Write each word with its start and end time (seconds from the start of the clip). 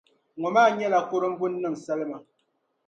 Ŋɔ 0.39 0.49
maa 0.55 0.69
nyɛla 0.77 0.99
kurumbuni 1.09 1.57
nima 1.61 1.77
salima. 1.85 2.17